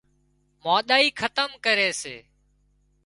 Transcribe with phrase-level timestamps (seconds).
[0.63, 2.15] مانۮائي کتم ڪري سي